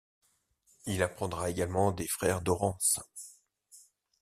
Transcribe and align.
Il 0.87 1.03
apprendra 1.03 1.51
également 1.51 1.91
des 1.91 2.07
frères 2.07 2.41
Dorrance. 2.41 2.99